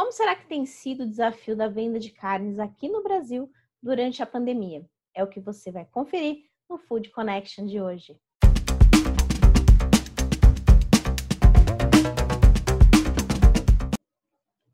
Como 0.00 0.12
será 0.12 0.34
que 0.34 0.46
tem 0.46 0.64
sido 0.64 1.04
o 1.04 1.06
desafio 1.06 1.54
da 1.54 1.68
venda 1.68 2.00
de 2.00 2.10
carnes 2.10 2.58
aqui 2.58 2.88
no 2.88 3.02
Brasil 3.02 3.52
durante 3.82 4.22
a 4.22 4.26
pandemia? 4.26 4.82
É 5.14 5.22
o 5.22 5.26
que 5.26 5.38
você 5.38 5.70
vai 5.70 5.84
conferir 5.84 6.46
no 6.70 6.78
Food 6.78 7.10
Connection 7.10 7.66
de 7.66 7.82
hoje. 7.82 8.18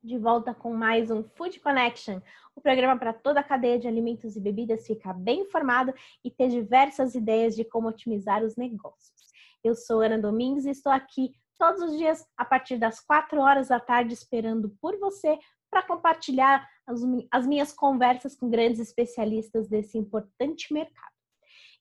De 0.00 0.16
volta 0.16 0.54
com 0.54 0.72
mais 0.72 1.10
um 1.10 1.24
Food 1.24 1.58
Connection, 1.58 2.20
o 2.54 2.60
programa 2.60 2.96
para 2.96 3.12
toda 3.12 3.40
a 3.40 3.42
cadeia 3.42 3.80
de 3.80 3.88
alimentos 3.88 4.36
e 4.36 4.40
bebidas 4.40 4.86
ficar 4.86 5.12
bem 5.12 5.40
informado 5.40 5.92
e 6.22 6.30
ter 6.30 6.50
diversas 6.50 7.16
ideias 7.16 7.56
de 7.56 7.64
como 7.64 7.88
otimizar 7.88 8.44
os 8.44 8.54
negócios. 8.54 9.34
Eu 9.64 9.74
sou 9.74 10.00
Ana 10.00 10.18
Domingues 10.18 10.64
e 10.64 10.70
estou 10.70 10.92
aqui 10.92 11.32
todos 11.58 11.82
os 11.82 11.96
dias 11.96 12.24
a 12.36 12.44
partir 12.44 12.78
das 12.78 13.00
4 13.00 13.40
horas 13.40 13.68
da 13.68 13.80
tarde 13.80 14.14
esperando 14.14 14.76
por 14.80 14.98
você 14.98 15.38
para 15.70 15.82
compartilhar 15.82 16.66
as, 16.86 17.00
as 17.30 17.46
minhas 17.46 17.72
conversas 17.72 18.36
com 18.36 18.48
grandes 18.48 18.80
especialistas 18.80 19.68
desse 19.68 19.98
importante 19.98 20.72
mercado. 20.72 21.16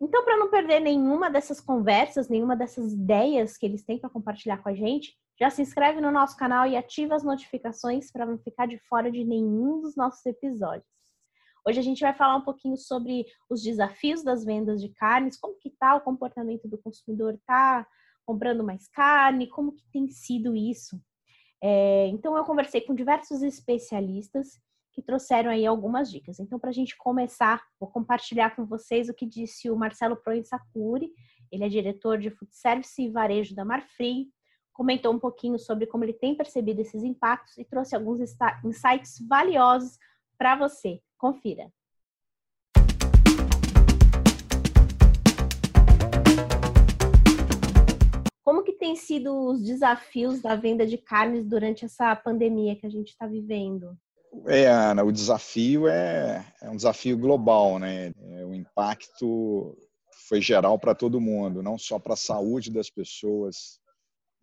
Então, 0.01 0.25
para 0.25 0.37
não 0.37 0.49
perder 0.49 0.81
nenhuma 0.81 1.29
dessas 1.29 1.61
conversas, 1.61 2.27
nenhuma 2.27 2.55
dessas 2.55 2.91
ideias 2.91 3.57
que 3.57 3.65
eles 3.65 3.83
têm 3.83 3.97
para 3.97 4.09
compartilhar 4.09 4.57
com 4.57 4.69
a 4.69 4.73
gente, 4.73 5.15
já 5.39 5.49
se 5.49 5.61
inscreve 5.61 6.01
no 6.01 6.11
nosso 6.11 6.35
canal 6.37 6.65
e 6.67 6.75
ativa 6.75 7.15
as 7.15 7.23
notificações 7.23 8.11
para 8.11 8.25
não 8.25 8.37
ficar 8.37 8.67
de 8.67 8.77
fora 8.89 9.11
de 9.11 9.23
nenhum 9.23 9.81
dos 9.81 9.95
nossos 9.95 10.25
episódios. 10.25 10.94
Hoje 11.67 11.79
a 11.79 11.83
gente 11.83 12.01
vai 12.01 12.13
falar 12.13 12.35
um 12.35 12.43
pouquinho 12.43 12.77
sobre 12.77 13.25
os 13.49 13.63
desafios 13.63 14.23
das 14.23 14.45
vendas 14.45 14.79
de 14.79 14.89
carnes, 14.89 15.35
como 15.35 15.57
que 15.57 15.71
tá 15.71 15.95
o 15.95 16.01
comportamento 16.01 16.67
do 16.67 16.77
consumidor, 16.77 17.39
tá 17.47 17.87
comprando 18.23 18.63
mais 18.63 18.87
carne, 18.87 19.47
como 19.47 19.71
que 19.71 19.83
tem 19.91 20.07
sido 20.07 20.55
isso. 20.55 21.01
É, 21.63 22.07
então 22.07 22.37
eu 22.37 22.43
conversei 22.43 22.81
com 22.81 22.93
diversos 22.93 23.41
especialistas 23.41 24.59
que 24.91 25.01
trouxeram 25.01 25.49
aí 25.49 25.65
algumas 25.65 26.11
dicas. 26.11 26.39
Então, 26.39 26.59
para 26.59 26.69
a 26.69 26.73
gente 26.73 26.95
começar, 26.97 27.61
vou 27.79 27.89
compartilhar 27.89 28.55
com 28.55 28.65
vocês 28.65 29.09
o 29.09 29.13
que 29.13 29.25
disse 29.25 29.69
o 29.69 29.75
Marcelo 29.75 30.15
Proensacuri, 30.15 31.11
ele 31.51 31.63
é 31.63 31.69
diretor 31.69 32.19
de 32.19 32.29
Food 32.29 32.55
Service 32.55 33.01
e 33.01 33.09
Varejo 33.09 33.55
da 33.55 33.65
Marfrig, 33.65 34.27
comentou 34.71 35.11
um 35.13 35.19
pouquinho 35.19 35.57
sobre 35.57 35.87
como 35.87 36.03
ele 36.03 36.13
tem 36.13 36.35
percebido 36.35 36.81
esses 36.81 37.03
impactos 37.03 37.57
e 37.57 37.65
trouxe 37.65 37.95
alguns 37.95 38.19
insights 38.63 39.17
valiosos 39.27 39.97
para 40.37 40.55
você. 40.55 41.01
Confira. 41.25 41.73
Como 48.43 48.63
que 48.63 48.73
tem 48.73 48.95
sido 48.95 49.35
os 49.47 49.63
desafios 49.63 50.39
da 50.39 50.55
venda 50.55 50.85
de 50.85 50.99
carnes 50.99 51.43
durante 51.43 51.83
essa 51.83 52.15
pandemia 52.15 52.75
que 52.75 52.85
a 52.85 52.89
gente 52.91 53.07
está 53.07 53.25
vivendo? 53.25 53.97
É, 54.45 54.67
Ana, 54.67 55.03
o 55.03 55.11
desafio 55.11 55.87
é, 55.87 56.45
é 56.61 56.69
um 56.69 56.75
desafio 56.75 57.17
global, 57.17 57.79
né? 57.79 58.13
É, 58.15 58.45
o 58.45 58.53
impacto 58.53 59.75
foi 60.29 60.39
geral 60.39 60.77
para 60.77 60.93
todo 60.93 61.19
mundo, 61.19 61.63
não 61.63 61.75
só 61.75 61.97
para 61.97 62.13
a 62.13 62.17
saúde 62.17 62.69
das 62.69 62.91
pessoas 62.91 63.79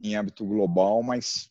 em 0.03 0.17
âmbito 0.17 0.45
global, 0.45 1.01
mas 1.01 1.49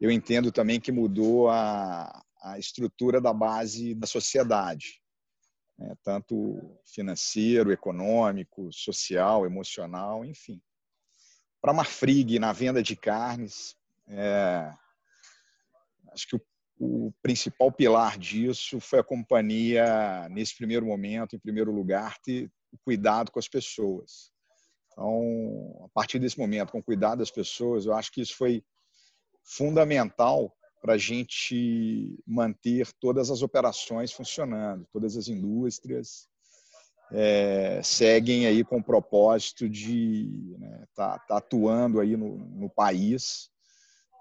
eu 0.00 0.10
entendo 0.10 0.50
também 0.50 0.80
que 0.80 0.90
mudou 0.90 1.48
a, 1.48 2.25
a 2.52 2.58
estrutura 2.58 3.20
da 3.20 3.32
base 3.32 3.94
da 3.94 4.06
sociedade, 4.06 5.00
né? 5.78 5.94
tanto 6.02 6.78
financeiro, 6.84 7.72
econômico, 7.72 8.72
social, 8.72 9.46
emocional, 9.46 10.24
enfim. 10.24 10.60
Para 11.60 11.72
Marfrig, 11.72 12.38
na 12.38 12.52
venda 12.52 12.82
de 12.82 12.94
carnes, 12.94 13.76
é, 14.08 14.72
acho 16.12 16.28
que 16.28 16.36
o 16.36 16.40
o 16.78 17.12
principal 17.22 17.72
pilar 17.72 18.18
disso 18.18 18.78
foi 18.80 18.98
a 18.98 19.04
companhia, 19.04 20.28
nesse 20.30 20.54
primeiro 20.56 20.84
momento, 20.84 21.34
em 21.34 21.38
primeiro 21.38 21.72
lugar, 21.72 22.18
ter 22.18 22.50
cuidado 22.84 23.30
com 23.32 23.38
as 23.38 23.48
pessoas. 23.48 24.30
Então, 24.92 25.84
a 25.84 25.88
partir 25.88 26.18
desse 26.18 26.38
momento, 26.38 26.72
com 26.72 26.82
cuidado 26.82 27.18
das 27.18 27.30
pessoas, 27.30 27.86
eu 27.86 27.94
acho 27.94 28.12
que 28.12 28.20
isso 28.20 28.36
foi 28.36 28.62
fundamental 29.42 30.54
para 30.86 30.94
a 30.94 30.98
gente 30.98 32.16
manter 32.24 32.92
todas 33.00 33.28
as 33.28 33.42
operações 33.42 34.12
funcionando, 34.12 34.86
todas 34.92 35.16
as 35.16 35.26
indústrias 35.26 36.28
é, 37.10 37.80
seguem 37.82 38.46
aí 38.46 38.62
com 38.62 38.76
o 38.76 38.84
propósito 38.84 39.68
de 39.68 40.30
estar 40.52 40.60
né, 40.60 40.86
tá, 40.94 41.18
tá 41.18 41.36
atuando 41.38 41.98
aí 41.98 42.16
no, 42.16 42.36
no 42.36 42.70
país 42.70 43.50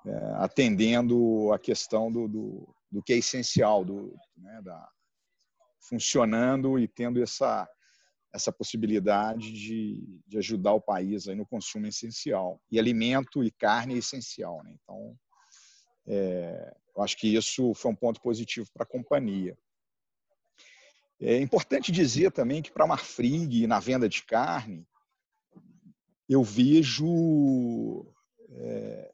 é, 0.07 0.15
atendendo 0.37 1.53
a 1.53 1.59
questão 1.59 2.11
do, 2.11 2.27
do, 2.27 2.75
do, 2.91 3.03
que 3.03 3.13
é 3.13 3.17
essencial, 3.17 3.85
do, 3.85 4.15
né, 4.35 4.59
da, 4.63 4.89
funcionando 5.87 6.79
e 6.79 6.87
tendo 6.87 7.21
essa, 7.21 7.69
essa 8.33 8.51
possibilidade 8.51 9.51
de, 9.51 10.19
de 10.25 10.39
ajudar 10.39 10.73
o 10.73 10.81
país 10.81 11.27
aí 11.27 11.35
no 11.35 11.45
consumo 11.45 11.85
essencial. 11.85 12.59
E 12.71 12.79
alimento 12.79 13.43
e 13.43 13.51
carne 13.51 13.93
é 13.93 13.97
essencial. 13.97 14.63
Né? 14.63 14.75
Então, 14.81 15.15
é, 16.07 16.75
eu 16.95 17.03
acho 17.03 17.17
que 17.17 17.35
isso 17.35 17.73
foi 17.73 17.91
um 17.91 17.95
ponto 17.95 18.21
positivo 18.21 18.69
para 18.73 18.83
a 18.83 18.88
companhia. 18.88 19.57
É 21.19 21.39
importante 21.39 21.91
dizer 21.91 22.31
também 22.31 22.61
que 22.61 22.71
para 22.71 22.83
a 22.83 22.88
Marfrig, 22.88 23.67
na 23.67 23.79
venda 23.79 24.07
de 24.07 24.23
carne, 24.23 24.85
eu 26.27 26.43
vejo 26.43 28.05
é, 28.49 29.13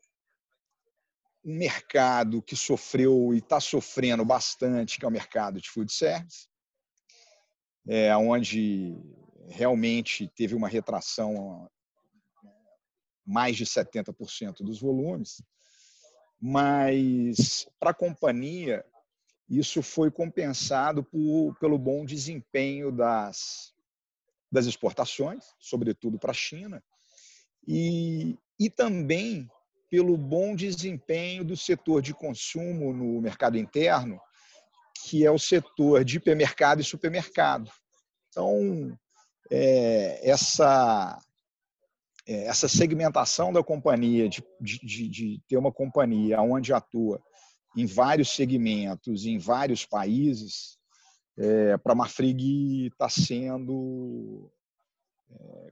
um 1.43 1.55
mercado 1.55 2.41
que 2.41 2.55
sofreu 2.55 3.33
e 3.33 3.37
está 3.37 3.59
sofrendo 3.59 4.23
bastante, 4.23 4.99
que 4.99 5.05
é 5.05 5.07
o 5.07 5.11
mercado 5.11 5.59
de 5.59 5.69
food 5.69 5.91
service, 5.91 6.47
é, 7.87 8.15
onde 8.15 8.95
realmente 9.47 10.27
teve 10.35 10.55
uma 10.55 10.67
retração 10.67 11.69
mais 13.25 13.55
de 13.55 13.65
70% 13.65 14.57
dos 14.63 14.79
volumes, 14.79 15.41
mas 16.41 17.67
para 17.79 17.91
a 17.91 17.93
companhia 17.93 18.83
isso 19.47 19.83
foi 19.83 20.09
compensado 20.09 21.03
por, 21.03 21.53
pelo 21.59 21.77
bom 21.77 22.05
desempenho 22.05 22.89
das, 22.89 23.73
das 24.49 24.65
exportações, 24.65 25.53
sobretudo 25.59 26.17
para 26.17 26.31
a 26.31 26.33
China, 26.33 26.81
e, 27.67 28.37
e 28.57 28.69
também 28.69 29.49
pelo 29.89 30.15
bom 30.17 30.55
desempenho 30.55 31.43
do 31.43 31.57
setor 31.57 32.01
de 32.01 32.13
consumo 32.13 32.93
no 32.93 33.21
mercado 33.21 33.57
interno, 33.57 34.19
que 35.03 35.25
é 35.25 35.29
o 35.29 35.37
setor 35.37 36.05
de 36.05 36.15
hipermercado 36.15 36.79
e 36.79 36.85
supermercado. 36.85 37.69
Então, 38.29 38.97
é, 39.51 40.29
essa, 40.29 41.19
essa 42.25 42.67
segmentação 42.67 43.51
da 43.51 43.63
companhia, 43.63 44.29
de, 44.29 44.43
de, 44.61 45.07
de 45.09 45.41
ter 45.47 45.57
uma 45.57 45.71
companhia 45.71 46.41
onde 46.41 46.73
atua 46.73 47.21
em 47.75 47.85
vários 47.85 48.29
segmentos, 48.29 49.25
em 49.25 49.37
vários 49.37 49.85
países, 49.85 50.77
é, 51.37 51.77
para 51.77 51.93
a 51.93 51.95
Marfrig 51.95 52.87
está 52.87 53.09
sendo 53.09 54.51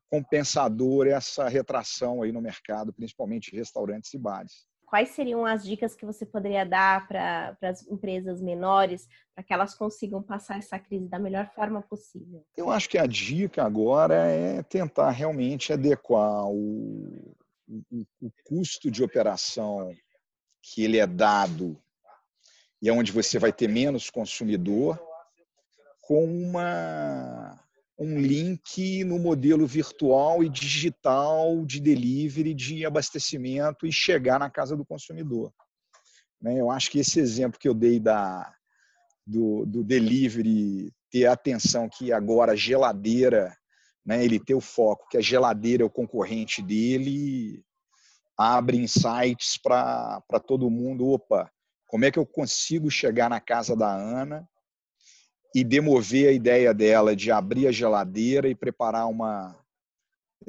compensador 0.09 1.07
essa 1.07 1.47
retração 1.47 2.21
aí 2.21 2.31
no 2.31 2.41
mercado, 2.41 2.93
principalmente 2.93 3.55
restaurantes 3.55 4.13
e 4.13 4.17
bares. 4.17 4.65
Quais 4.89 5.09
seriam 5.09 5.45
as 5.45 5.63
dicas 5.63 5.95
que 5.95 6.05
você 6.05 6.25
poderia 6.25 6.65
dar 6.65 7.07
para 7.07 7.55
as 7.61 7.85
empresas 7.87 8.41
menores 8.41 9.07
para 9.35 9.43
que 9.43 9.53
elas 9.53 9.75
consigam 9.75 10.21
passar 10.23 10.57
essa 10.57 10.79
crise 10.79 11.07
da 11.07 11.19
melhor 11.19 11.47
forma 11.53 11.81
possível? 11.81 12.43
Eu 12.57 12.71
acho 12.71 12.89
que 12.89 12.97
a 12.97 13.05
dica 13.05 13.63
agora 13.63 14.15
é 14.15 14.63
tentar 14.63 15.11
realmente 15.11 15.71
adequar 15.71 16.47
o, 16.47 17.35
o, 17.67 18.05
o 18.19 18.31
custo 18.43 18.89
de 18.89 19.03
operação 19.03 19.95
que 20.61 20.83
ele 20.83 20.97
é 20.97 21.05
dado 21.05 21.79
e 22.81 22.89
é 22.89 22.93
onde 22.93 23.11
você 23.11 23.37
vai 23.37 23.51
ter 23.51 23.67
menos 23.67 24.09
consumidor 24.09 24.99
com 26.01 26.25
uma 26.25 27.59
um 27.99 28.17
link 28.17 29.03
no 29.03 29.19
modelo 29.19 29.67
virtual 29.67 30.41
e 30.41 30.49
digital 30.49 31.65
de 31.65 31.81
delivery, 31.81 32.53
de 32.53 32.85
abastecimento 32.85 33.85
e 33.85 33.91
chegar 33.91 34.39
na 34.39 34.49
casa 34.49 34.75
do 34.75 34.85
consumidor. 34.85 35.53
Né? 36.41 36.59
Eu 36.59 36.71
acho 36.71 36.89
que 36.89 36.99
esse 36.99 37.19
exemplo 37.19 37.59
que 37.59 37.67
eu 37.67 37.73
dei 37.73 37.99
da, 37.99 38.53
do, 39.27 39.65
do 39.65 39.83
delivery 39.83 40.93
ter 41.11 41.25
atenção 41.25 41.89
que 41.89 42.13
agora 42.13 42.53
a 42.53 42.55
geladeira, 42.55 43.53
né, 44.05 44.23
ele 44.23 44.39
ter 44.39 44.55
o 44.55 44.61
foco 44.61 45.09
que 45.09 45.17
a 45.17 45.21
geladeira 45.21 45.83
é 45.83 45.85
o 45.85 45.89
concorrente 45.89 46.61
dele, 46.61 47.61
abre 48.37 48.77
insights 48.77 49.57
para 49.61 50.21
todo 50.47 50.69
mundo. 50.69 51.09
Opa, 51.09 51.51
como 51.85 52.05
é 52.05 52.11
que 52.11 52.19
eu 52.19 52.25
consigo 52.25 52.89
chegar 52.89 53.29
na 53.29 53.41
casa 53.41 53.75
da 53.75 53.93
Ana 53.93 54.47
e 55.53 55.63
demover 55.63 56.29
a 56.29 56.31
ideia 56.31 56.73
dela 56.73 57.15
de 57.15 57.31
abrir 57.31 57.67
a 57.67 57.71
geladeira 57.71 58.47
e 58.47 58.55
preparar 58.55 59.07
uma, 59.07 59.57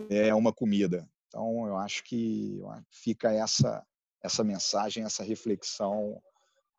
é, 0.09 0.35
uma 0.35 0.53
comida. 0.53 1.09
Então, 1.29 1.67
eu 1.67 1.77
acho 1.77 2.03
que 2.05 2.61
fica 2.91 3.33
essa, 3.33 3.87
essa 4.23 4.45
mensagem, 4.45 5.05
essa 5.05 5.23
reflexão 5.23 6.21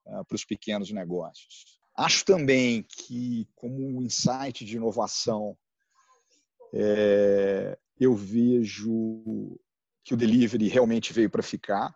uh, 0.05 0.25
para 0.25 0.35
os 0.35 0.45
pequenos 0.45 0.91
negócios. 0.91 1.79
Acho 1.95 2.25
também 2.25 2.83
que, 2.83 3.47
como 3.55 3.75
um 3.75 4.01
insight 4.01 4.65
de 4.65 4.75
inovação, 4.75 5.57
é, 6.73 7.77
eu 7.99 8.15
vejo 8.15 9.59
que 10.03 10.13
o 10.13 10.17
delivery 10.17 10.67
realmente 10.67 11.13
veio 11.13 11.29
para 11.29 11.43
ficar. 11.43 11.95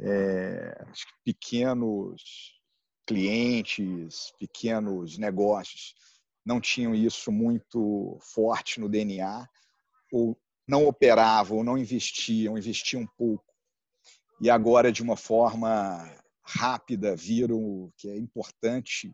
É, 0.00 0.84
pequenos 1.24 2.57
clientes, 3.08 4.34
pequenos 4.38 5.16
negócios 5.16 5.94
não 6.44 6.60
tinham 6.60 6.94
isso 6.94 7.32
muito 7.32 8.18
forte 8.20 8.78
no 8.80 8.88
DNA, 8.88 9.48
ou 10.12 10.38
não 10.66 10.86
operavam, 10.86 11.58
ou 11.58 11.64
não 11.64 11.76
investiam, 11.76 12.56
investiam 12.56 13.06
pouco. 13.16 13.54
E 14.40 14.48
agora, 14.48 14.92
de 14.92 15.02
uma 15.02 15.16
forma 15.16 16.10
rápida, 16.42 17.16
viram 17.16 17.92
que 17.96 18.08
é 18.08 18.16
importante 18.16 19.10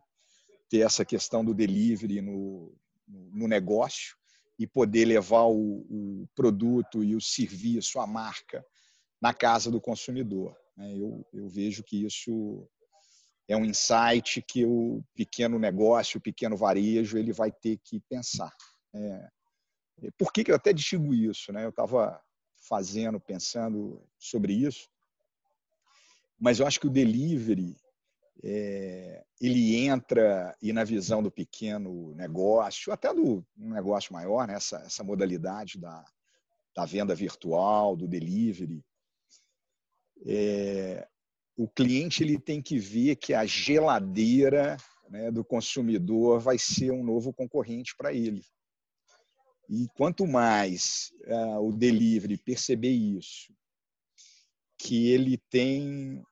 ter 0.69 0.81
essa 0.81 1.05
questão 1.05 1.45
do 1.45 1.55
delivery 1.55 2.21
no, 2.21 2.77
no 3.09 3.49
negócio 3.49 4.17
e 4.59 4.67
poder 4.67 5.05
levar 5.05 5.45
o, 5.45 5.87
o, 5.91 6.29
produto 6.35 7.03
e 7.03 7.17
o 7.17 7.21
serviço, 7.21 7.99
a 7.99 8.07
marca, 8.07 8.65
na 9.21 9.33
casa 9.33 9.71
do 9.71 9.81
consumidor. 9.81 10.57
Né? 10.77 10.97
Eu, 10.97 11.27
eu 11.33 11.49
vejo 11.49 11.83
que 11.83 12.05
isso 12.05 12.69
é 13.49 13.57
um 13.57 13.65
insight 13.65 14.41
que 14.43 14.65
o 14.65 15.03
pequeno 15.15 15.59
negócio, 15.59 16.19
o 16.19 16.23
pequeno 16.23 16.57
varejo, 16.57 17.19
ele 17.19 17.33
vai 17.33 17.53
ter 17.53 17.79
que 17.85 18.01
pensar. 18.09 18.53
É, 18.95 19.29
por 20.17 20.33
que, 20.33 20.45
que 20.45 20.51
eu 20.51 20.57
até 20.57 20.73
digo 20.73 21.15
isso? 21.15 21.53
Né? 21.53 21.65
Eu 21.65 21.71
estava 21.71 22.21
fazendo, 22.69 23.21
pensando 23.21 24.03
sobre 24.19 24.55
isso, 24.55 24.89
mas 26.39 26.59
eu 26.59 26.67
acho 26.67 26.81
que 26.81 26.87
o 26.87 26.91
delivery 26.91 27.77
é, 28.43 29.25
ele 29.41 29.77
entra 29.77 30.57
e 30.61 30.73
na 30.73 30.85
visão 30.85 31.23
do 31.23 31.31
pequeno 31.31 32.15
negócio, 32.15 32.93
até 32.93 33.13
do 33.13 33.45
negócio 33.57 34.13
maior, 34.13 34.47
né? 34.47 34.55
essa, 34.55 34.79
essa 34.79 35.05
modalidade 35.05 35.79
da, 35.79 36.05
da 36.75 36.85
venda 36.85 37.15
virtual, 37.15 37.95
do 37.95 38.09
delivery, 38.09 38.85
é, 40.27 41.07
o 41.57 41.69
cliente 41.69 42.23
ele 42.23 42.39
tem 42.39 42.61
que 42.61 42.79
ver 42.79 43.17
que 43.17 43.33
a 43.33 43.45
geladeira 43.47 44.77
né, 45.09 45.31
do 45.31 45.45
consumidor 45.45 46.41
vai 46.41 46.59
ser 46.59 46.91
um 46.91 47.05
novo 47.05 47.33
concorrente 47.33 47.95
para 47.97 48.13
ele. 48.13 48.43
E 49.69 49.87
quanto 49.97 50.27
mais 50.27 51.13
uh, 51.27 51.67
o 51.67 51.73
delivery 51.73 52.37
perceber 52.37 52.91
isso, 52.91 53.55
que 54.77 55.11
ele 55.11 55.39
tem, 55.49 56.23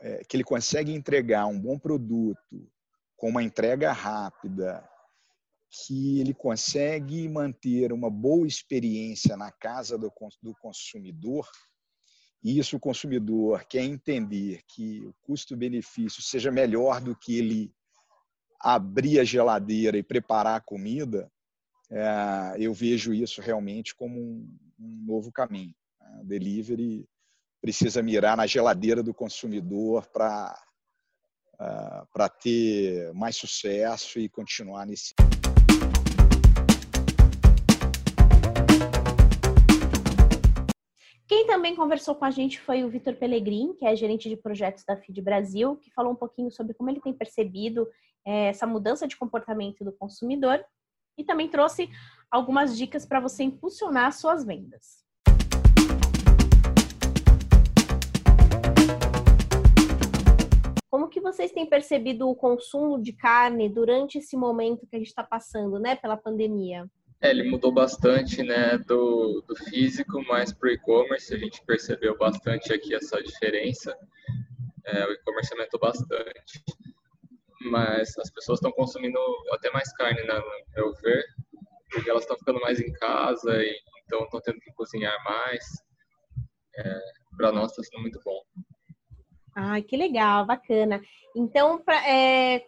é, 0.00 0.22
que 0.24 0.36
ele 0.36 0.44
consegue 0.44 0.92
entregar 0.92 1.46
um 1.46 1.58
bom 1.58 1.78
produto 1.78 2.70
com 3.16 3.30
uma 3.30 3.42
entrega 3.42 3.90
rápida, 3.92 4.88
que 5.70 6.20
ele 6.20 6.32
consegue 6.32 7.28
manter 7.28 7.92
uma 7.92 8.10
boa 8.10 8.46
experiência 8.46 9.36
na 9.36 9.50
casa 9.50 9.98
do, 9.98 10.12
do 10.42 10.54
consumidor, 10.60 11.48
e 12.46 12.60
isso 12.60 12.76
o 12.76 12.80
consumidor 12.80 13.64
quer 13.64 13.82
entender 13.82 14.62
que 14.68 15.04
o 15.04 15.12
custo-benefício 15.22 16.22
seja 16.22 16.52
melhor 16.52 17.00
do 17.00 17.16
que 17.16 17.36
ele 17.36 17.74
abrir 18.60 19.18
a 19.18 19.24
geladeira 19.24 19.98
e 19.98 20.02
preparar 20.04 20.54
a 20.54 20.60
comida, 20.60 21.28
é, 21.90 22.54
eu 22.60 22.72
vejo 22.72 23.12
isso 23.12 23.40
realmente 23.40 23.96
como 23.96 24.20
um, 24.20 25.04
novo 25.04 25.32
caminho. 25.32 25.74
O 26.20 26.24
delivery 26.24 27.08
precisa 27.60 28.00
mirar 28.00 28.36
na 28.36 28.46
geladeira 28.46 29.02
do 29.02 29.12
consumidor 29.12 30.06
para 30.06 30.56
uh, 31.54 32.06
para 32.12 32.28
ter 32.28 33.12
mais 33.12 33.34
sucesso 33.34 34.20
e 34.20 34.28
continuar 34.28 34.86
nesse 34.86 35.14
Quem 41.28 41.44
também 41.44 41.74
conversou 41.74 42.14
com 42.14 42.24
a 42.24 42.30
gente 42.30 42.60
foi 42.60 42.84
o 42.84 42.88
Vitor 42.88 43.16
Pellegrin, 43.16 43.74
que 43.74 43.84
é 43.84 43.96
gerente 43.96 44.28
de 44.28 44.36
projetos 44.36 44.84
da 44.84 44.96
FID 44.96 45.20
Brasil, 45.20 45.74
que 45.74 45.90
falou 45.90 46.12
um 46.12 46.16
pouquinho 46.16 46.52
sobre 46.52 46.72
como 46.72 46.88
ele 46.88 47.00
tem 47.00 47.12
percebido 47.12 47.88
é, 48.24 48.46
essa 48.46 48.64
mudança 48.64 49.08
de 49.08 49.16
comportamento 49.16 49.84
do 49.84 49.90
consumidor 49.90 50.64
e 51.18 51.24
também 51.24 51.48
trouxe 51.48 51.90
algumas 52.30 52.78
dicas 52.78 53.04
para 53.04 53.18
você 53.18 53.42
impulsionar 53.42 54.12
suas 54.12 54.44
vendas. 54.44 55.04
Como 60.88 61.08
que 61.08 61.20
vocês 61.20 61.50
têm 61.50 61.66
percebido 61.66 62.28
o 62.28 62.36
consumo 62.36 63.02
de 63.02 63.12
carne 63.12 63.68
durante 63.68 64.18
esse 64.18 64.36
momento 64.36 64.86
que 64.86 64.94
a 64.94 64.98
gente 65.00 65.08
está 65.08 65.24
passando, 65.24 65.80
né, 65.80 65.96
pela 65.96 66.16
pandemia? 66.16 66.88
É, 67.20 67.30
ele 67.30 67.48
mudou 67.48 67.72
bastante, 67.72 68.42
né, 68.42 68.76
do, 68.78 69.42
do 69.46 69.56
físico 69.56 70.22
mais 70.24 70.52
para 70.52 70.68
o 70.68 70.72
e-commerce. 70.72 71.34
A 71.34 71.38
gente 71.38 71.64
percebeu 71.64 72.16
bastante 72.16 72.72
aqui 72.72 72.94
essa 72.94 73.22
diferença. 73.22 73.96
É, 74.84 75.06
o 75.06 75.12
e-commerce 75.12 75.52
aumentou 75.52 75.80
bastante, 75.80 76.62
mas 77.62 78.16
as 78.18 78.30
pessoas 78.30 78.58
estão 78.58 78.70
consumindo 78.70 79.18
até 79.52 79.70
mais 79.72 79.92
carne, 79.94 80.22
né, 80.22 80.34
no 80.34 80.74
meu 80.76 80.94
ver, 81.02 81.24
porque 81.90 82.08
elas 82.08 82.22
estão 82.22 82.38
ficando 82.38 82.60
mais 82.60 82.78
em 82.78 82.92
casa 82.92 83.62
e 83.62 83.76
então 84.06 84.22
estão 84.22 84.40
tendo 84.40 84.60
que 84.60 84.72
cozinhar 84.72 85.16
mais. 85.24 85.64
É, 86.76 87.00
para 87.36 87.52
nós 87.52 87.70
está 87.70 87.82
sendo 87.82 88.02
muito 88.02 88.20
bom. 88.24 88.40
Ai, 89.54 89.82
que 89.82 89.96
legal, 89.96 90.46
bacana. 90.46 91.00
Então, 91.34 91.82
pra, 91.82 92.06
é, 92.08 92.64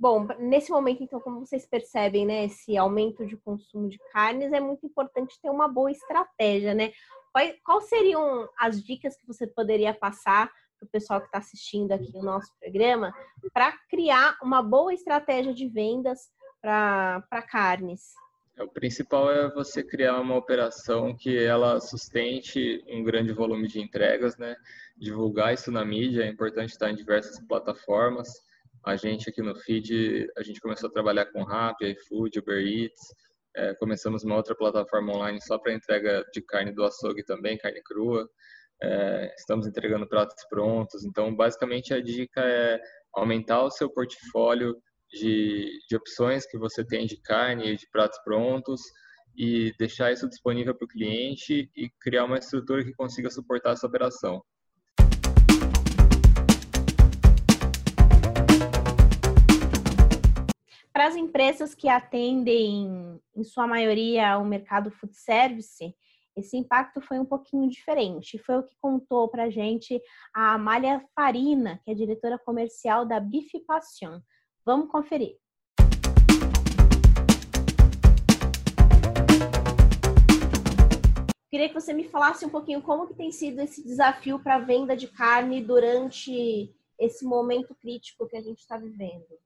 Bom, 0.00 0.26
nesse 0.38 0.70
momento, 0.70 1.02
então, 1.02 1.20
como 1.20 1.44
vocês 1.44 1.66
percebem, 1.66 2.24
né, 2.24 2.46
esse 2.46 2.74
aumento 2.74 3.26
de 3.26 3.36
consumo 3.36 3.86
de 3.86 3.98
carnes, 4.10 4.50
é 4.50 4.58
muito 4.58 4.86
importante 4.86 5.38
ter 5.42 5.50
uma 5.50 5.68
boa 5.68 5.90
estratégia, 5.90 6.74
né? 6.74 6.90
Quais, 7.30 7.54
quais 7.62 7.84
seriam 7.84 8.48
as 8.58 8.82
dicas 8.82 9.14
que 9.14 9.26
você 9.26 9.46
poderia 9.46 9.92
passar 9.92 10.50
para 10.78 10.86
o 10.86 10.90
pessoal 10.90 11.20
que 11.20 11.26
está 11.26 11.36
assistindo 11.36 11.92
aqui 11.92 12.12
o 12.14 12.22
nosso 12.22 12.50
programa 12.58 13.12
para 13.52 13.76
criar 13.90 14.38
uma 14.42 14.62
boa 14.62 14.94
estratégia 14.94 15.52
de 15.52 15.68
vendas 15.68 16.30
para 16.62 17.42
carnes? 17.46 18.14
É, 18.56 18.62
o 18.62 18.68
principal 18.68 19.30
é 19.30 19.52
você 19.52 19.82
criar 19.82 20.18
uma 20.18 20.34
operação 20.34 21.14
que 21.14 21.36
ela 21.36 21.78
sustente 21.78 22.82
um 22.88 23.04
grande 23.04 23.34
volume 23.34 23.68
de 23.68 23.82
entregas, 23.82 24.38
né? 24.38 24.56
Divulgar 24.96 25.52
isso 25.52 25.70
na 25.70 25.84
mídia, 25.84 26.22
é 26.22 26.28
importante 26.28 26.70
estar 26.70 26.90
em 26.90 26.96
diversas 26.96 27.38
plataformas 27.46 28.48
a 28.84 28.96
gente 28.96 29.28
aqui 29.28 29.42
no 29.42 29.54
Feed, 29.54 30.28
a 30.36 30.42
gente 30.42 30.60
começou 30.60 30.88
a 30.88 30.92
trabalhar 30.92 31.26
com 31.26 31.42
Rappi, 31.42 31.86
iFood, 31.86 32.38
Uber 32.38 32.58
Eats, 32.58 33.00
é, 33.54 33.74
começamos 33.74 34.22
uma 34.22 34.36
outra 34.36 34.54
plataforma 34.54 35.12
online 35.14 35.40
só 35.42 35.58
para 35.58 35.74
entrega 35.74 36.24
de 36.32 36.40
carne 36.40 36.72
do 36.72 36.84
açougue 36.84 37.24
também, 37.24 37.58
carne 37.58 37.82
crua. 37.82 38.28
É, 38.82 39.34
estamos 39.36 39.66
entregando 39.66 40.08
pratos 40.08 40.44
prontos. 40.48 41.04
Então, 41.04 41.34
basicamente, 41.34 41.92
a 41.92 42.00
dica 42.00 42.40
é 42.40 42.80
aumentar 43.14 43.62
o 43.62 43.70
seu 43.70 43.90
portfólio 43.90 44.76
de, 45.10 45.68
de 45.88 45.96
opções 45.96 46.46
que 46.46 46.56
você 46.56 46.84
tem 46.84 47.06
de 47.06 47.20
carne 47.20 47.72
e 47.72 47.76
de 47.76 47.88
pratos 47.90 48.18
prontos 48.22 48.80
e 49.36 49.72
deixar 49.78 50.12
isso 50.12 50.28
disponível 50.28 50.74
para 50.74 50.84
o 50.84 50.88
cliente 50.88 51.70
e 51.76 51.90
criar 52.00 52.24
uma 52.24 52.38
estrutura 52.38 52.84
que 52.84 52.94
consiga 52.94 53.30
suportar 53.30 53.72
essa 53.72 53.86
operação. 53.86 54.42
Para 61.00 61.08
as 61.08 61.16
empresas 61.16 61.74
que 61.74 61.88
atendem, 61.88 63.18
em 63.34 63.42
sua 63.42 63.66
maioria, 63.66 64.36
o 64.36 64.44
mercado 64.44 64.90
food 64.90 65.16
service, 65.16 65.96
esse 66.36 66.58
impacto 66.58 67.00
foi 67.00 67.18
um 67.18 67.24
pouquinho 67.24 67.70
diferente. 67.70 68.36
Foi 68.36 68.58
o 68.58 68.62
que 68.62 68.76
contou 68.78 69.26
para 69.26 69.44
a 69.44 69.48
gente 69.48 69.98
a 70.36 70.52
Amália 70.52 71.02
Farina, 71.14 71.80
que 71.82 71.90
é 71.90 71.94
diretora 71.94 72.38
comercial 72.38 73.06
da 73.06 73.18
Bife 73.18 73.60
Passion. 73.60 74.20
Vamos 74.62 74.90
conferir. 74.90 75.38
Queria 81.50 81.68
que 81.68 81.74
você 81.74 81.94
me 81.94 82.10
falasse 82.10 82.44
um 82.44 82.50
pouquinho 82.50 82.82
como 82.82 83.06
que 83.06 83.14
tem 83.14 83.32
sido 83.32 83.62
esse 83.62 83.82
desafio 83.82 84.38
para 84.38 84.56
a 84.56 84.60
venda 84.60 84.94
de 84.94 85.08
carne 85.08 85.64
durante 85.64 86.70
esse 86.98 87.24
momento 87.24 87.74
crítico 87.74 88.28
que 88.28 88.36
a 88.36 88.42
gente 88.42 88.58
está 88.58 88.76
vivendo. 88.76 89.40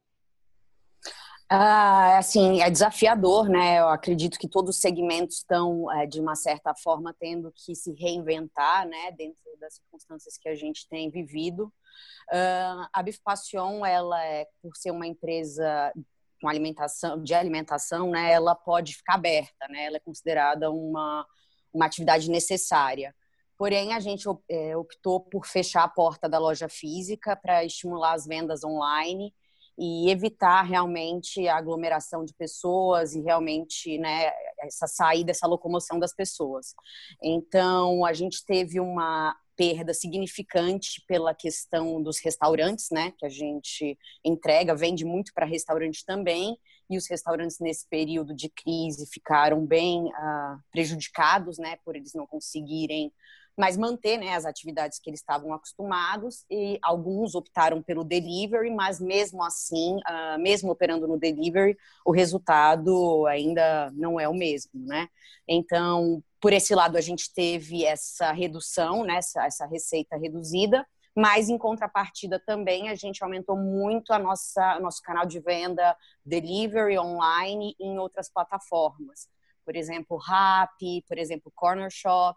Ah, 1.49 2.19
assim, 2.19 2.63
é 2.63 2.71
desafiador, 2.71 3.49
né? 3.49 3.79
Eu 3.79 3.89
acredito 3.89 4.39
que 4.39 4.49
todos 4.49 4.77
os 4.77 4.81
segmentos 4.81 5.37
estão, 5.39 5.91
é, 5.93 6.07
de 6.07 6.21
uma 6.21 6.35
certa 6.35 6.75
forma, 6.75 7.15
tendo 7.19 7.53
que 7.55 7.75
se 7.75 7.93
reinventar, 7.93 8.89
né? 8.89 9.13
Dentro 9.13 9.39
das 9.61 9.75
circunstâncias 9.75 10.39
que 10.39 10.49
a 10.49 10.55
gente 10.55 10.89
tem 10.89 11.11
vivido. 11.11 11.67
Uh, 12.33 12.89
a 12.93 13.03
Bif 13.03 13.21
Passion, 13.23 13.85
ela 13.85 14.23
é, 14.25 14.47
por 14.63 14.75
ser 14.77 14.91
uma 14.91 15.07
empresa 15.07 15.93
com 16.41 16.49
alimentação, 16.49 17.23
de 17.23 17.35
alimentação, 17.35 18.11
né? 18.11 18.33
Ela 18.33 18.55
pode 18.55 18.97
ficar 18.97 19.15
aberta, 19.15 19.69
né? 19.69 19.85
Ela 19.85 19.99
é 19.99 20.01
considerada 20.01 20.71
uma, 20.71 21.27
uma 21.73 21.87
atividade 21.87 22.31
necessária. 22.31 23.15
Porém, 23.57 23.93
a 23.93 24.01
gente 24.01 24.27
é, 24.49 24.77
optou 24.77 25.21
por 25.21 25.47
fechar 25.47 25.85
a 25.85 25.89
porta 25.89 26.29
da 26.29 26.39
loja 26.39 26.69
física 26.69 27.37
para 27.37 27.65
estimular 27.65 28.15
as 28.15 28.27
vendas 28.27 28.65
online 28.65 29.33
e 29.79 30.11
evitar 30.11 30.63
realmente 30.63 31.47
a 31.49 31.57
aglomeração 31.57 32.25
de 32.25 32.33
pessoas 32.35 33.15
e 33.15 33.21
realmente 33.21 33.99
né, 33.99 34.31
essa 34.61 34.87
saída, 34.87 35.31
essa 35.31 35.47
locomoção 35.47 35.99
das 35.99 36.15
pessoas. 36.15 36.75
Então, 37.23 38.05
a 38.05 38.13
gente 38.13 38.45
teve 38.45 38.79
uma 38.79 39.37
perda 39.57 39.95
significante 39.95 41.03
pela 41.07 41.35
questão 41.35 42.03
dos 42.03 42.19
restaurantes, 42.19 42.89
né, 42.91 43.13
que 43.19 43.25
a 43.25 43.29
gente 43.29 43.97
entrega, 44.25 44.75
vende 44.75 45.05
muito 45.05 45.33
para 45.33 45.47
restaurante 45.47 46.05
também, 46.05 46.57
e 46.91 46.99
os 46.99 47.09
restaurantes 47.09 47.59
nesse 47.61 47.89
período 47.89 48.35
de 48.35 48.49
crise 48.51 49.09
ficaram 49.13 49.65
bem 49.65 50.05
uh, 50.07 50.59
prejudicados, 50.71 51.59
né, 51.59 51.77
por 51.85 51.97
eles 51.97 52.13
não 52.15 52.27
conseguirem 52.27 53.13
mas 53.57 53.77
manter 53.77 54.19
né, 54.19 54.35
as 54.35 54.45
atividades 54.45 54.99
que 54.99 55.09
eles 55.09 55.21
estavam 55.21 55.53
acostumados 55.53 56.45
e 56.51 56.79
alguns 56.83 57.35
optaram 57.35 57.83
pelo 57.83 58.03
delivery, 58.03 58.71
mas 58.71 59.01
mesmo 59.01 59.43
assim, 59.43 59.97
uh, 59.97 60.39
mesmo 60.41 60.73
operando 60.73 61.07
no 61.07 61.19
delivery, 61.19 61.77
o 62.05 62.11
resultado 62.11 63.27
ainda 63.27 63.93
não 63.95 64.19
é 64.19 64.29
o 64.29 64.35
mesmo, 64.35 64.73
né? 64.75 65.09
Então, 65.47 66.23
por 66.41 66.53
esse 66.53 66.75
lado, 66.75 66.97
a 66.97 67.01
gente 67.01 67.33
teve 67.33 67.85
essa 67.85 68.33
redução, 68.33 69.05
né, 69.05 69.17
essa, 69.17 69.45
essa 69.47 69.67
receita 69.67 70.17
reduzida, 70.17 70.85
mas 71.17 71.49
em 71.49 71.57
contrapartida 71.57 72.41
também 72.41 72.89
a 72.89 72.95
gente 72.95 73.23
aumentou 73.23 73.57
muito 73.57 74.13
a 74.13 74.19
nossa 74.19 74.81
nosso 74.81 75.01
canal 75.01 75.25
de 75.25 75.39
venda 75.39 75.97
delivery 76.27 76.99
online 76.99 77.77
em 77.79 77.99
outras 77.99 78.29
plataformas. 78.29 79.29
Por 79.65 79.77
exemplo, 79.77 80.17
Rappi, 80.17 81.05
por 81.09 81.17
exemplo, 81.17 81.53
Corner 81.55 81.91
Shop. 81.91 82.37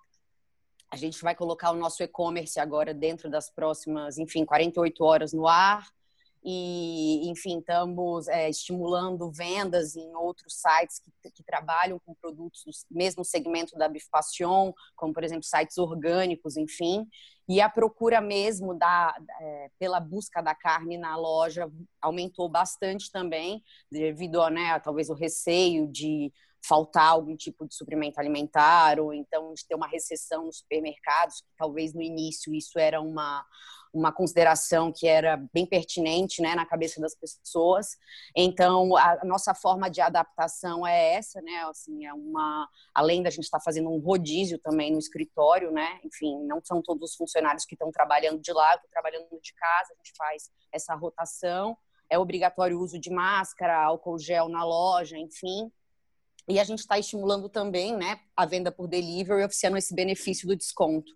A 0.90 0.96
gente 0.96 1.22
vai 1.22 1.36
colocar 1.36 1.72
o 1.72 1.76
nosso 1.76 2.02
e-commerce 2.02 2.60
agora 2.60 2.94
dentro 2.94 3.30
das 3.30 3.50
próximas, 3.50 4.18
enfim, 4.18 4.46
48 4.46 5.04
horas 5.04 5.34
no 5.34 5.48
ar. 5.48 5.88
E, 6.50 7.30
enfim, 7.30 7.60
estamos 7.60 8.28
é, 8.30 8.50
estimulando 8.50 9.30
vendas 9.30 9.98
em 9.98 10.16
outros 10.16 10.54
sites 10.56 11.00
que, 11.00 11.12
que, 11.30 11.44
trabalham 11.44 12.00
com 12.00 12.14
produtos 12.14 12.86
do 12.90 12.98
mesmo 12.98 13.26
segmento 13.26 13.78
da 13.78 13.90
Bifpassion, 13.90 14.72
como, 14.96 15.14
por 15.14 15.26
exemplo, 15.26 15.44
sites 15.44 15.78
orgânicos, 15.78 16.56
enfim. 16.56 17.06
E 17.50 17.60
a 17.60 17.68
procura 17.68 18.22
mesmo 18.22 18.74
da, 18.74 19.14
é, 19.42 19.72
pela 19.78 20.00
busca 20.00 20.42
da 20.42 20.56
carne 20.56 20.98
na 20.98 21.18
loja 21.18 21.70
aumentou 22.02 22.48
bastante 22.48 23.12
também, 23.12 23.62
devido 23.92 24.42
a, 24.42 24.50
né, 24.50 24.80
talvez, 24.80 25.10
o 25.10 25.14
receio 25.14 25.88
de 25.88 26.32
faltar 26.68 27.12
algum 27.12 27.36
tipo 27.36 27.68
de 27.68 27.76
suprimento 27.76 28.20
alimentar, 28.20 29.00
ou 29.00 29.14
então 29.14 29.54
de 29.54 29.66
ter 29.66 29.76
uma 29.76 29.88
recessão 29.88 30.46
nos 30.46 30.58
supermercados, 30.58 31.42
que 31.42 31.48
talvez 31.58 31.94
no 31.94 32.02
início 32.02 32.54
isso 32.54 32.78
era 32.78 33.00
uma, 33.00 33.46
uma 33.94 34.12
consideração 34.12 34.92
que 34.92 35.08
era 35.08 35.38
bem 35.54 35.66
pertinente 35.66 36.42
né, 36.42 36.56
na 36.56 36.66
cabeça 36.66 37.00
das 37.00 37.16
pessoas. 37.16 37.98
Então, 38.36 38.96
a 38.96 39.24
nossa 39.26 39.54
forma 39.54 39.90
de 39.90 40.02
adaptação 40.02 40.86
é 40.86 41.16
essa, 41.16 41.42
né? 41.42 41.64
Assim, 41.70 42.06
é 42.06 42.14
uma, 42.14 42.68
além 42.94 43.24
da 43.24 43.30
gente 43.30 43.46
estar 43.46 43.60
tá 43.60 43.64
fazendo 43.64 43.90
um 43.90 44.00
rodízio 44.00 44.60
também 44.60 44.92
no 44.92 45.00
escritório, 45.00 45.72
né? 45.72 46.00
Enfim, 46.04 46.44
não 46.46 46.62
são 46.64 46.82
todos 46.82 47.12
os 47.12 47.16
funcionários 47.16 47.66
que 47.66 47.76
estão 47.76 47.92
trabalhando 47.92 48.40
de 48.40 48.52
lá, 48.52 48.76
estou 48.76 48.90
trabalhando 48.90 49.28
de 49.42 49.54
casa, 49.54 49.94
a 49.94 49.96
gente 49.96 50.16
faz 50.18 50.50
essa 50.72 50.94
rotação. 50.96 51.78
É 52.10 52.18
obrigatório 52.18 52.78
o 52.78 52.82
uso 52.82 52.98
de 52.98 53.10
máscara, 53.10 53.84
álcool 53.84 54.18
gel 54.18 54.48
na 54.48 54.64
loja, 54.64 55.18
enfim. 55.18 55.72
E 56.48 56.60
a 56.60 56.64
gente 56.64 56.80
está 56.80 56.98
estimulando 56.98 57.50
também 57.50 57.96
né, 57.96 58.20
a 58.36 58.46
venda 58.46 58.72
por 58.72 58.88
delivery, 58.88 59.44
oferecendo 59.44 59.78
esse 59.78 59.94
benefício 59.94 60.48
do 60.48 60.56
desconto 60.56 61.12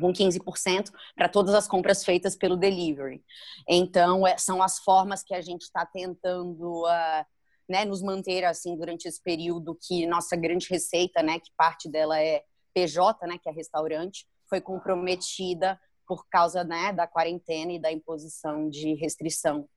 com 0.00 0.12
15% 0.12 0.90
para 1.14 1.28
todas 1.28 1.54
as 1.54 1.68
compras 1.68 2.04
feitas 2.04 2.36
pelo 2.36 2.56
delivery. 2.56 3.24
Então, 3.68 4.26
é, 4.26 4.36
são 4.36 4.62
as 4.62 4.78
formas 4.78 5.22
que 5.22 5.34
a 5.34 5.40
gente 5.40 5.62
está 5.62 5.86
tentando 5.86 6.82
uh, 6.82 7.24
né, 7.68 7.84
nos 7.84 8.02
manter 8.02 8.44
assim 8.44 8.76
durante 8.76 9.06
esse 9.06 9.22
período 9.22 9.78
que 9.80 10.06
nossa 10.06 10.36
grande 10.36 10.66
receita, 10.68 11.22
né, 11.22 11.38
que 11.38 11.50
parte 11.56 11.88
dela 11.88 12.20
é 12.20 12.42
PJ, 12.74 13.26
né, 13.26 13.38
que 13.38 13.48
é 13.48 13.52
restaurante, 13.52 14.26
foi 14.48 14.60
comprometida 14.60 15.80
por 16.06 16.26
causa 16.28 16.64
né, 16.64 16.92
da 16.92 17.06
quarentena 17.06 17.72
e 17.72 17.78
da 17.78 17.90
imposição 17.90 18.68
de 18.68 18.94
restrição 18.94 19.68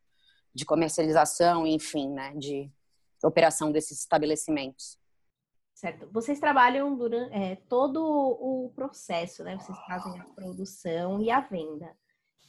de 0.53 0.65
comercialização, 0.65 1.67
enfim, 1.67 2.09
né, 2.09 2.33
de 2.35 2.71
operação 3.23 3.71
desses 3.71 3.99
estabelecimentos. 3.99 4.97
Certo. 5.73 6.09
Vocês 6.11 6.39
trabalham 6.39 6.95
durante 6.97 7.35
é, 7.35 7.55
todo 7.69 8.03
o 8.03 8.71
processo, 8.75 9.43
né? 9.43 9.57
Vocês 9.57 9.77
fazem 9.85 10.19
a 10.19 10.23
produção 10.25 11.21
e 11.21 11.29
a 11.29 11.39
venda. 11.39 11.95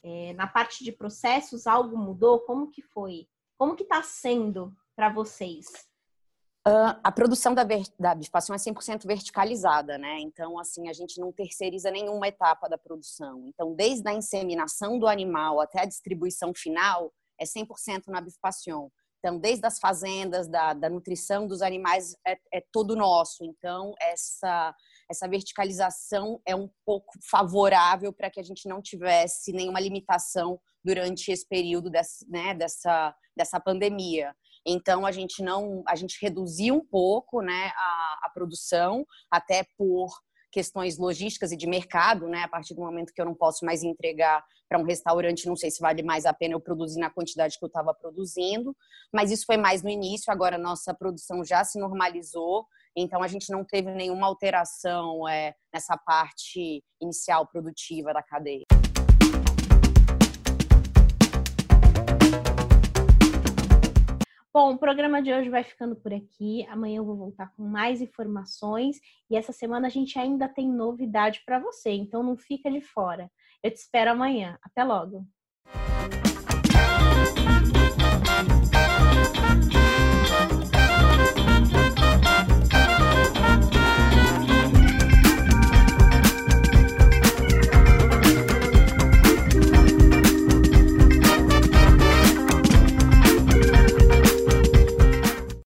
É, 0.03 0.33
na 0.33 0.47
parte 0.47 0.83
de 0.83 0.93
processos, 0.93 1.67
algo 1.67 1.97
mudou? 1.97 2.41
Como 2.41 2.71
que 2.71 2.81
foi? 2.81 3.29
Como 3.59 3.77
que 3.77 3.83
está 3.83 4.03
sendo 4.03 4.75
para 4.97 5.13
vocês? 5.13 5.67
Uh, 6.67 6.97
a 7.03 7.13
produção 7.13 7.55
da, 7.55 7.65
da 7.99 8.15
bifação 8.15 8.55
é 8.55 8.59
100% 8.59 9.07
verticalizada, 9.07 9.97
né? 9.97 10.21
Então, 10.21 10.59
assim, 10.59 10.89
a 10.89 10.93
gente 10.93 11.21
não 11.21 11.33
terceiriza 11.33 11.91
nenhuma 11.91 12.29
etapa 12.29 12.69
da 12.69 12.77
produção. 12.77 13.45
Então, 13.47 13.75
desde 13.75 14.09
a 14.09 14.13
inseminação 14.13 14.99
do 14.99 15.07
animal 15.07 15.61
até 15.61 15.81
a 15.81 15.87
distribuição 15.87 16.53
final, 16.55 17.13
é 17.39 17.45
100% 17.45 18.09
na 18.09 18.21
bifação. 18.21 18.91
Então, 19.29 19.39
desde 19.39 19.67
as 19.67 19.79
fazendas, 19.79 20.49
da, 20.49 20.73
da 20.73 20.89
nutrição 20.89 21.47
dos 21.47 21.61
animais, 21.61 22.17
é, 22.27 22.39
é, 22.51 22.65
todo 22.73 22.97
nosso. 22.97 23.45
Então, 23.45 23.95
essa, 24.01 24.75
essa 25.11 25.29
verticalização 25.29 26.41
é 26.47 26.57
um 26.57 26.71
pouco 26.83 27.13
favorável 27.31 28.11
para 28.11 28.31
que 28.31 28.41
a 28.41 28.43
gente 28.43 28.67
não 28.67 28.81
tivesse 28.81 29.53
nenhuma 29.53 29.81
limitação 29.81 30.59
durante 30.83 31.31
esse 31.31 31.47
período 31.47 31.91
dessa, 31.91 32.25
né, 32.27 32.55
dessa, 32.55 33.15
dessa 33.37 33.61
pandemia. 33.61 34.35
Então, 34.67 35.05
a 35.05 35.13
gente 35.13 35.43
não, 35.43 35.83
a 35.87 35.95
gente 35.95 36.17
reduziu 36.23 36.77
um 36.77 36.87
pouco 36.87 37.43
né, 37.43 37.71
a, 37.77 38.21
a 38.23 38.31
produção, 38.33 39.05
até 39.31 39.63
por 39.77 40.09
questões 40.51 40.99
logísticas 40.99 41.53
e 41.53 41.57
de 41.57 41.67
mercado, 41.67 42.29
né? 42.29 42.43
A 42.43 42.49
partir 42.49 42.75
do 42.75 42.81
momento 42.81 43.13
que 43.13 43.21
eu 43.21 43.27
não 43.27 43.35
posso 43.35 43.65
mais 43.65 43.83
entregar 43.83 44.45
para 44.69 44.79
um 44.79 44.85
restaurante, 44.85 45.47
não 45.47 45.57
sei 45.57 45.71
se 45.71 45.81
vale 45.81 46.03
mais 46.03 46.27
a 46.27 46.33
pena 46.33 46.55
eu 46.55 46.61
produzir 46.61 47.01
na 47.01 47.11
quantidade 47.11 47.59
que 47.59 47.65
eu 47.65 47.69
estava 47.69 47.95
produzindo, 47.95 48.77
mas 49.13 49.31
isso 49.31 49.47
foi 49.47 49.57
mais 49.57 49.83
no 49.83 49.89
início, 49.89 50.33
agora 50.33 50.59
nossa 50.59 50.93
produção 50.93 51.45
já 51.45 51.65
se 51.65 51.79
normalizou, 51.79 52.67
então 52.95 53.23
a 53.23 53.29
gente 53.29 53.51
não 53.51 53.65
teve 53.65 53.91
nenhuma 53.91 54.27
alteração 54.27 55.27
é, 55.27 55.55
nessa 55.73 55.97
parte 55.97 56.83
inicial 57.01 57.47
produtiva 57.47 58.13
da 58.13 58.23
cadeia. 58.23 58.65
Bom, 64.59 64.73
o 64.73 64.77
programa 64.77 65.23
de 65.23 65.33
hoje 65.33 65.49
vai 65.49 65.63
ficando 65.63 65.95
por 65.95 66.13
aqui. 66.13 66.67
Amanhã 66.69 66.97
eu 66.97 67.05
vou 67.05 67.17
voltar 67.17 67.53
com 67.55 67.63
mais 67.63 68.01
informações 68.01 69.01
e 69.31 69.37
essa 69.37 69.53
semana 69.53 69.87
a 69.87 69.89
gente 69.89 70.19
ainda 70.19 70.49
tem 70.49 70.69
novidade 70.69 71.43
para 71.47 71.61
você, 71.61 71.91
então 71.93 72.25
não 72.25 72.37
fica 72.37 72.69
de 72.69 72.81
fora. 72.81 73.31
Eu 73.63 73.71
te 73.71 73.77
espero 73.77 74.11
amanhã. 74.11 74.59
Até 74.61 74.83
logo. 74.83 75.25